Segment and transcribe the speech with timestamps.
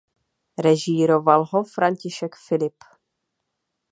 [0.57, 2.75] Režíroval ho František Filip.